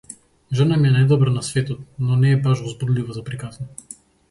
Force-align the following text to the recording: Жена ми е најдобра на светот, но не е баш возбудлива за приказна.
Жена 0.59 0.77
ми 0.83 0.89
е 0.91 0.93
најдобра 0.95 1.33
на 1.35 1.43
светот, 1.49 1.85
но 2.07 2.19
не 2.25 2.33
е 2.33 2.41
баш 2.49 2.65
возбудлива 2.65 3.21
за 3.21 3.27
приказна. 3.31 3.71